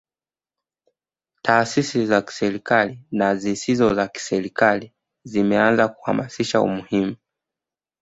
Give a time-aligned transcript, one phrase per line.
[1.41, 4.93] Taasisi za kiserikali na zile zisizokuwa za kiserikali
[5.23, 7.15] zimeanza kuhamasisha umuhimu